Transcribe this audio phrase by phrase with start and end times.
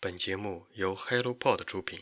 [0.00, 1.98] 本节目由 HelloPod 出品。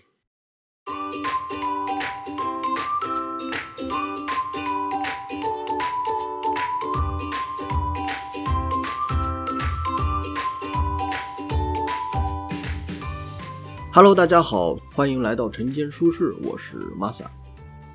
[13.90, 17.24] Hello，大家好，欢迎来到晨间书室，我是 Masa。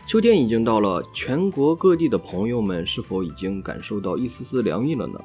[0.08, 5.22] 秋天已经到了，全国各地的朋友们是否已经感受到一丝丝凉意了呢？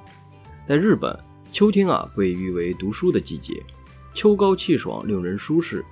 [0.67, 1.19] 在日本，
[1.51, 3.65] 秋天啊被誉为读书的季节，
[4.17, 5.85] 秋高气爽，令人舒适。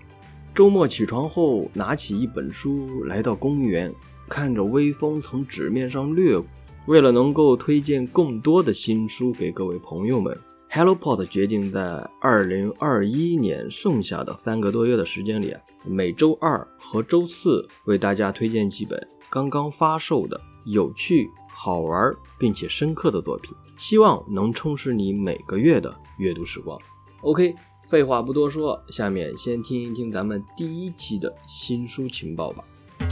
[0.55, 3.95] 周末起床后，拿起一本书，来到公园，
[4.31, 6.47] 看着微风从纸面上掠过。
[6.87, 10.35] 为了能够推荐更多的新书给各位朋友们。
[10.71, 26.77] HelloPod 决定在2021年剩下的三个多月的时间里，每周二和周四为大家推荐几本刚刚发售的有趣、好玩并且深刻的作品，希望能充实你每个月的阅读时光。
[27.21, 27.55] OK，
[27.87, 32.65] 废话不多说，下面先听一听咱们第一期的新书情报吧。《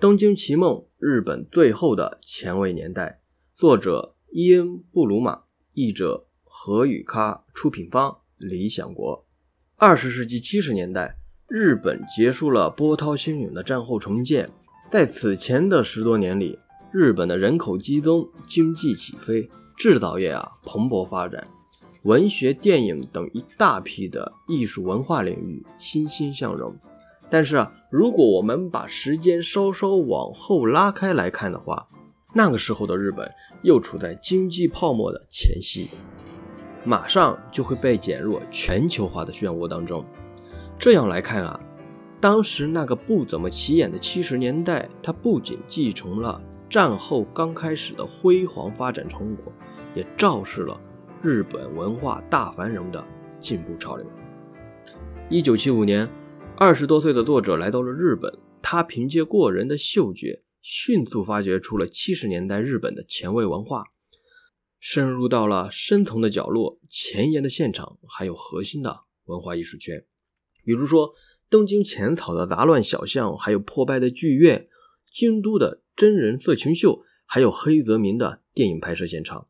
[0.00, 3.20] 东京奇梦》日本最后的前卫年代，
[3.54, 5.42] 作者伊恩·布鲁马。
[5.72, 9.24] 译者何宇咖，出品方理想国。
[9.76, 11.16] 二十世纪七十年代，
[11.46, 14.50] 日本结束了波涛汹涌的战后重建。
[14.90, 16.58] 在此前的十多年里，
[16.92, 21.46] 日本的人口激增，经济起飞，制造业啊蓬勃发展，
[22.02, 26.74] 文学、电影等一大批的艺术文化领域欣欣向荣。
[27.28, 31.86] 但是啊，如果我们把时间稍稍往后拉开来看的话，
[32.32, 33.30] 那个时候的日本
[33.62, 35.88] 又处在经济泡沫的前夕，
[36.84, 40.04] 马上就会被卷入全球化的漩涡当中。
[40.78, 41.60] 这样来看啊，
[42.18, 49.52] 当时那个不怎么起眼的七十年代，它不仅继承了战后刚开始的辉煌发展成果，
[49.94, 50.80] 也昭示了
[51.22, 53.06] 日本文化大繁荣的
[53.38, 54.06] 进步潮流。
[55.28, 56.08] 一九七五年，
[56.56, 58.32] 二十多岁的作者来到了日本，
[58.62, 60.40] 他凭借过人的嗅觉。
[60.62, 63.82] 迅速发掘出了七十年代日本的前卫文化，
[64.78, 70.04] 深入到了深层的角落、前沿的现场，还有核心的文化艺术圈。
[70.64, 71.12] 比如说，
[71.48, 74.66] 东京浅草的杂乱小巷，还有破败的剧院；
[75.10, 79.46] 京都的真人色情秀，还有黑泽明的电影拍摄现场。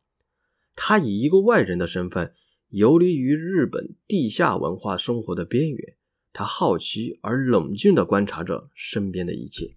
[0.83, 2.33] 他以一个外人的身份
[2.69, 5.95] 游离于日本地下文化生活的边缘，
[6.33, 9.75] 他好奇而冷静地观察着身边的一切。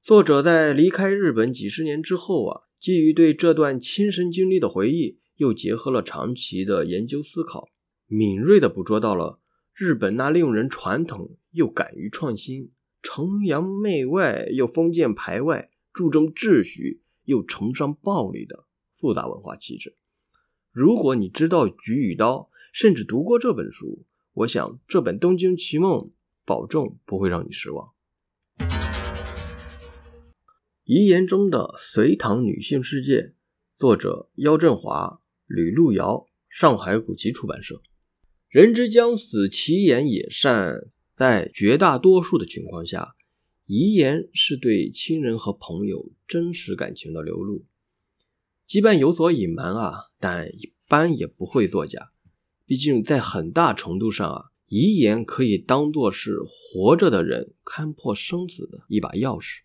[0.00, 7.68] 作者在离开日本几十年之后啊，基于对这段亲身经历的回忆，又结合了长期的研究思考，
[8.06, 9.38] 敏锐地捕捉到了
[9.74, 12.72] 日本那令人传统又敢于创新、
[13.02, 19.94] 崇洋媚外又封建排外、注重秩序又崇尚暴力的复杂文化气质。
[20.72, 22.34] 如果你知道《菊与刀》，
[22.72, 26.00] 甚至读过这本书，我想这本《东京奇梦》
[26.46, 27.90] 保证不会让你失望。
[30.84, 33.34] 遗言中的隋唐女性世界，
[33.78, 37.82] 作者姚振华、吕路遥，上海古籍出版社。
[38.48, 40.90] 人之将死，其言也善。
[41.14, 43.14] 在绝大多数的情况下，
[43.66, 47.66] 遗言是对亲人和朋友真实感情的流露，
[48.66, 52.10] 即便有所隐瞒啊，但一般也不会作假。
[52.64, 59.60] 毕竟在很大程度上啊，遗言可以当做是活着的人看破生死的一把钥匙。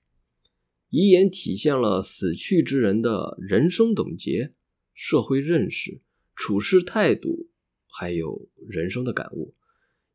[0.90, 4.54] 遗言体现了死去之人的人生总结、
[4.94, 6.02] 社会认识、
[6.36, 7.50] 处事态度，
[7.88, 9.54] 还有人生的感悟。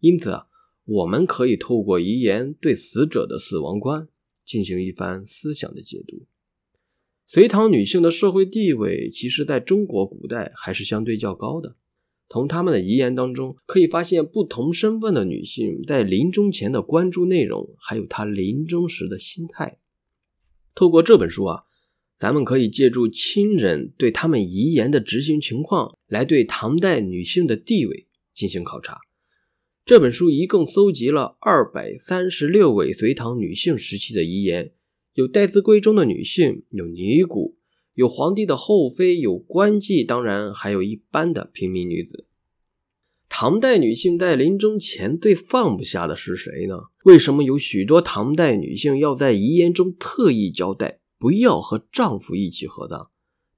[0.00, 0.46] 因此啊，
[0.84, 4.08] 我们可以透过遗言对死者的死亡观
[4.44, 6.26] 进行一番思想的解读。
[7.32, 11.76] 隋唐女性的社会地位，其实在中国古代还是相对较高的。
[12.28, 19.78] 从他们的遗言当中，可以发现不同身份的女性在临终前的关注内容，还有她临终时的心态。
[20.74, 21.62] 透过这本书啊，
[22.18, 28.98] 咱们可以借助亲人对他们遗言的执行情况，来对唐代女性的地位进行考察。
[29.86, 34.74] 这本书一共搜集了二百三十六位隋唐女性时期的遗言，
[35.14, 37.54] 有待字闺中的女性，有尼姑，
[37.96, 42.24] 有皇帝的后妃，有官妓，当然还有一般的平民女子。
[43.28, 46.84] 唐代女性在临终前最放不下的是谁呢？
[47.04, 53.08] 为什么有许多唐代女性要在遗言中特意交代不要和丈夫一起合葬？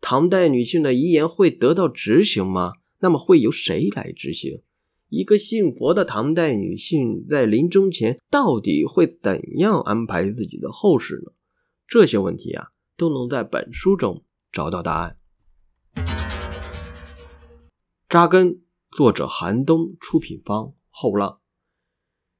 [0.01, 2.73] 唐代女性的遗言会得到执行吗？
[2.99, 4.61] 那么会由谁来执行？
[5.09, 11.31] 一个信佛的唐代女性在临终前到底会怎样安排自己的后事呢？
[11.87, 15.17] 这些问题啊，都能在本书中找到答案。
[18.09, 18.61] 扎根。
[18.97, 21.41] 作者韩东，出品方后浪。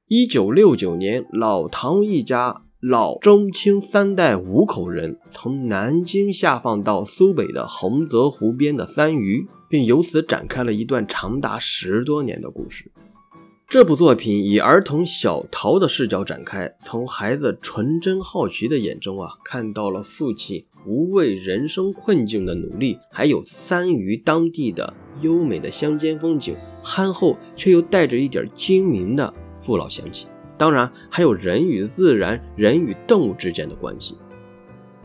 [0.07, 12.89] 一九六九年，老唐一家老中青三代五口人从南京下放到苏北的洪泽湖边的三余，并由此展开了一段长达十多年的故事。
[13.67, 30.27] 这部作品以儿童小桃的视角展开，从孩子纯真好奇的眼中啊，看到了父亲无畏人生困境的努力，还有三余当地的优美的乡间风景，憨厚却又带着一点精明的父老乡亲。
[30.57, 34.15] 当然，还有人与自然、人与动物之间的关系。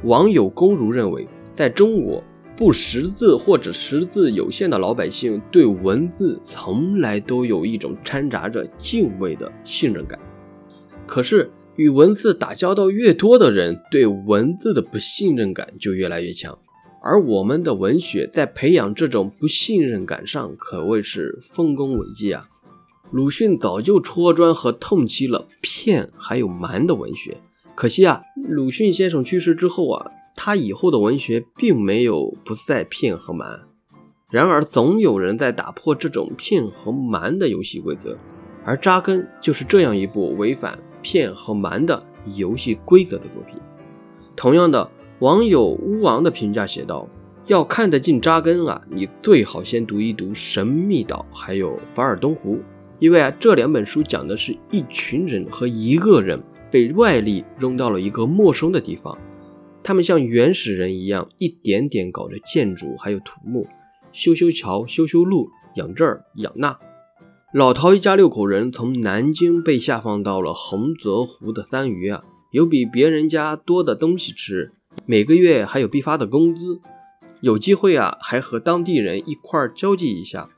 [0.04, 2.22] 网友公如认为，在中国。
[2.60, 10.18] 不识字或者识字有限的老百姓对文字从来都有一种掺杂着敬畏的信任感。
[11.06, 16.58] 可是与文字打交道越多的人，对文字的不信任感就越来越强。
[17.02, 22.46] 而我们的文学在培养这种不信任感上可谓是丰功伟绩啊！
[23.10, 27.38] 鲁迅早就戳穿和痛击了骗还有瞒的文学，
[27.74, 30.10] 可惜啊，鲁迅先生去世之后啊。
[30.42, 33.60] 他以后的文学并没有不再骗和瞒，
[34.30, 38.16] 然而总有人在打破这种骗和瞒的游戏规则，
[38.64, 42.02] 而扎根就是这样一部违反骗和瞒的
[42.36, 43.60] 游戏规则的作品。
[44.34, 47.06] 同样的，网友巫王的评价写道
[47.44, 52.56] ：“要看得进扎根啊，你最好先读一读《神秘岛》还有《法尔东湖》，
[52.98, 59.14] 因为啊这两本书讲的是一群人和一个人被外力扔到了一个陌生的地方。”
[59.82, 63.66] 他们像原始人一样，一点点搞着建筑，还有土木，
[64.12, 66.78] 修修桥，修修路，养这儿养那。
[67.52, 72.22] 老陶一家六口人从南京被下放到了洪泽湖的三余啊，
[72.52, 74.70] 有比别人家多的东西吃，
[75.06, 76.80] 每个月还有必发的工资，
[77.40, 80.48] 有机会啊，还和当地人一块儿交际一下。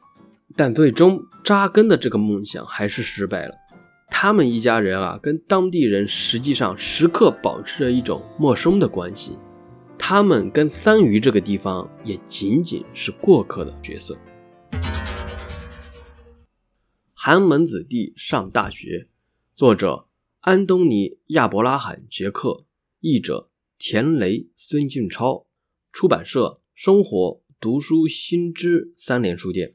[0.55, 3.55] 但最终扎根的这个梦想还是失败了。
[4.15, 9.37] 他们一家人啊，跟当地人实际上时刻保持着一种陌生的关系。
[9.99, 14.17] 他们跟三余这个地方也仅仅是过客的角色。
[17.15, 19.09] 寒门子弟上大学，
[19.57, 20.07] 作者
[20.41, 22.67] 安东尼·亚伯拉罕·杰克，
[23.01, 25.47] 译者田雷、孙静超，
[25.91, 29.75] 出版社生活读书新知三联书店。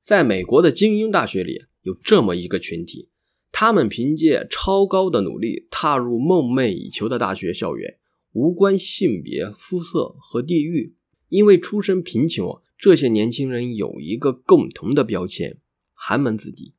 [0.00, 3.10] 在美国的精英大学里，有这么一个群体。
[3.56, 7.98] 他们凭借超高的努力踏入梦寐以求的大学校园，
[8.32, 10.96] 无关性别、肤色和地域。
[11.28, 15.58] 因为出身贫穷，这些年轻人有一个共同的标签——
[15.94, 16.74] 寒门子弟。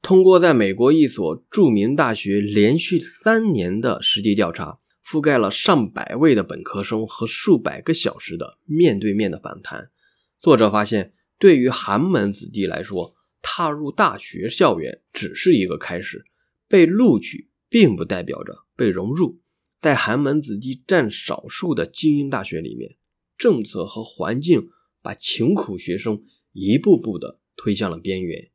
[0.00, 9.90] 通过在美国一所著名大学连续三年的实地调查，覆盖了上百位的本科生和数百个小时的面对面的访谈，
[10.38, 13.16] 作者发现，对于寒门子弟来说，
[13.50, 16.26] 踏入大学校园只是一个开始，
[16.68, 19.40] 被录取并不代表着被融入。
[19.78, 22.96] 在寒门子弟占少数的精英大学里面，
[23.38, 24.68] 政策和环境
[25.00, 26.22] 把穷苦学生
[26.52, 28.50] 一步步的推向了边缘，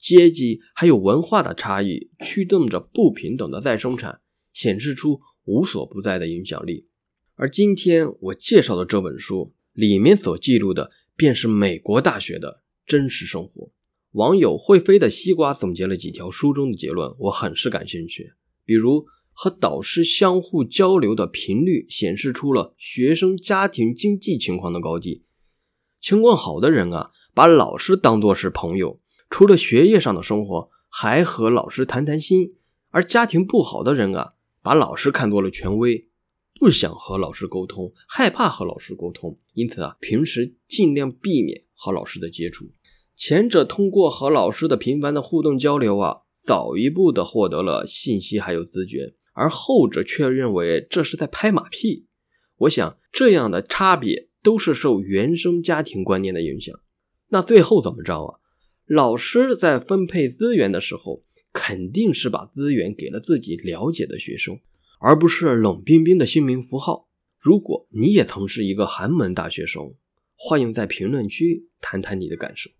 [0.00, 4.22] 阶级还有文化的差异驱动着不平等的再生产，
[4.52, 6.88] 显示出无所不在的影响力。
[7.36, 13.72] 而今天我介绍的这本书里面所记录的，便是美国大学的真实生活。
[14.12, 18.34] 网友会飞的西瓜总结了几条书中的结论，我很是感兴趣。
[18.62, 25.24] 比如，和导师相互交流的频率显示出了学生家庭经济情况的高低。
[25.98, 32.48] 情况好的人啊，把老师当作是朋友，除了学业上的生活，还和老师谈谈心；
[32.90, 34.32] 而家庭不好的人啊，
[34.62, 36.08] 把老师看作了权威，
[36.60, 42.70] 不想和老师沟通，害怕和老师沟通，因此啊，平时尽量避免和老师的接触。
[43.16, 52.06] 前者通过和老师的频繁的互动交流啊，早一步的获得了信息还有资源，而后者却认为这是在拍马屁。
[52.58, 56.74] 我想这样的差别都是受原生家庭观念的影响。
[57.28, 58.38] 那最后怎么着啊？
[58.86, 64.58] 老师在分配资源的时候，肯定是把资源给了自己了解的学生，
[65.00, 67.08] 而不是冷冰冰的姓名符号。
[67.38, 69.94] 如果你也曾是一个寒门大学生，
[70.36, 72.70] 欢迎在评论区谈谈你的感受。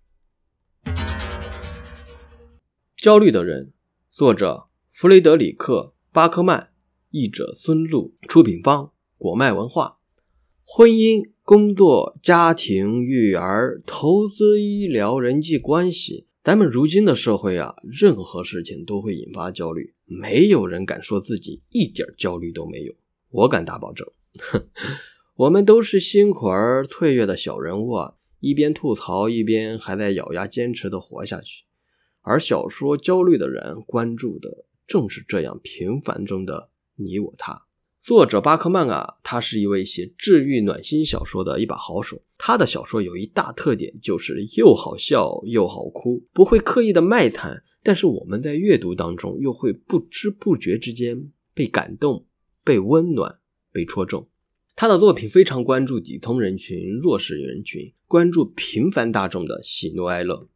[3.02, 3.72] 焦虑的人，
[4.12, 6.68] 作者弗雷德里克·巴克曼，
[7.10, 9.98] 译者孙路，出品方果麦文化。
[10.62, 22.94] 婚姻、工作、家庭、育儿、投资、医疗、人际关系，咱们如今的社会啊，任何事情都会引发焦虑，没有人敢说自己一点焦虑都没有。
[23.30, 24.06] 我敢打保证，
[25.34, 28.14] 我们都是辛苦而脆弱的小人物啊。
[28.38, 31.64] 一边吐槽，一边还在咬牙坚持的活下去。
[32.22, 37.66] 而小说焦虑的人关注的正是这样平凡中的你我他。
[38.00, 42.20] 作者巴克曼啊，他是一位写治愈暖心小说的一把好手。
[42.36, 52.26] 他的小说有一大特点，就是又好笑又好哭，不会刻意的卖惨，但是我们在阅读当中又会不知不觉之间被感动、
[52.64, 53.38] 被温暖、
[53.72, 54.28] 被戳中。
[54.74, 60.48] 他的作品非常关注底层人群、弱势人群，关注平凡大众的喜怒哀乐，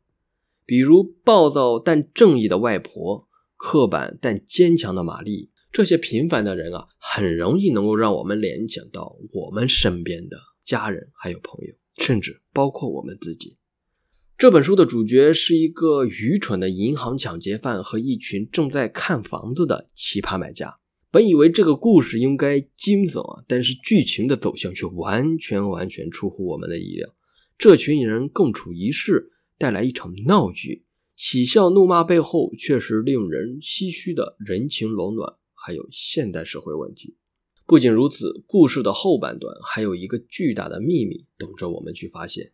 [0.66, 5.50] 比如暴躁但正义的外婆，刻板但坚强的玛丽。
[5.72, 13.56] 这些平凡的人啊，很容易能够让我们联想到我们身边的家人，还有朋友，甚至包括我们自己。
[14.38, 20.76] 这本书的主角是一个愚蠢的银行抢劫犯和一群正在看房子的奇葩买家。
[21.10, 27.14] 本以为这个故事应该惊悚啊，但是剧情的走向却完全完全出乎我们的意料。
[27.56, 30.84] 这群人共处一室，带来一场闹剧，
[31.16, 35.36] 喜笑怒骂背后却是令人唏嘘的人情冷暖。
[35.58, 37.16] 还有现代社会问题。
[37.66, 42.52] 不仅如此，故事的后半段还有一个巨大的秘密等着我们去发现。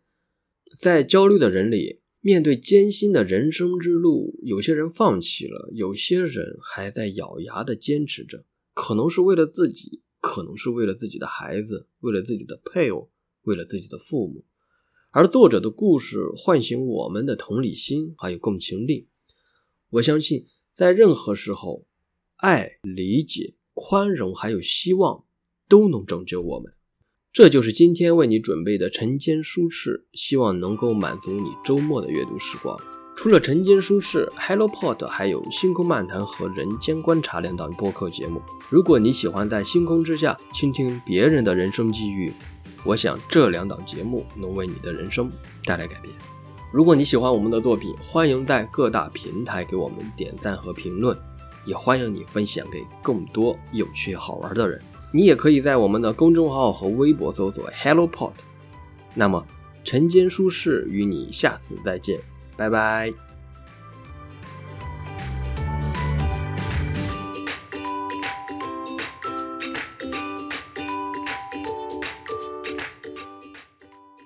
[0.75, 8.45] 在焦虑的人里，面对艰辛的人生之路，有些人放弃了，有些人还在咬牙的坚持着。
[8.73, 13.11] 可能是为了自己，可能是为了自己的孩子，为了自己的配偶，
[13.43, 14.43] 为了自己的父母。
[15.15, 19.09] 而作者的故事唤醒我们的同理心，还有共情力。
[19.91, 21.85] 我相信，在任何时候。
[22.37, 25.23] 爱、理解、宽容，还有希望，
[25.69, 26.73] 都能拯救我们。
[27.31, 32.75] 这就是今天为你准备的晨间舒适，希望能够满足你周末的阅读时光。
[33.15, 38.41] 除了晨间舒适，HelloPod 还有星空漫谈和人间观察两档播客节目。
[38.67, 42.33] 如果你喜欢在星空之下倾听别人的人生际遇，
[42.83, 45.31] 我想这两档节目能为你的人生
[45.63, 46.13] 带来改变。
[46.71, 51.17] 如果你喜欢我们的作品，欢迎在各大平台给我们点赞和评论。
[51.65, 54.81] 也欢迎你分享给更多有趣好玩的人。
[55.13, 58.33] 你也可以在我们的公众号和微博搜索 HelloPod。
[59.13, 59.45] 那么，
[59.83, 62.19] 晨间舒适与你下次再见，
[62.57, 63.22] 拜拜。